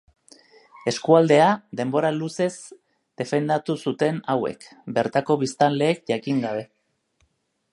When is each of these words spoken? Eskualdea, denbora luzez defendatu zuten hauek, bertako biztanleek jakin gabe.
Eskualdea, 0.91 1.49
denbora 1.81 2.09
luzez 2.15 2.49
defendatu 3.21 3.75
zuten 3.83 4.17
hauek, 4.35 4.67
bertako 4.99 5.37
biztanleek 5.45 6.03
jakin 6.15 6.41
gabe. 6.47 6.65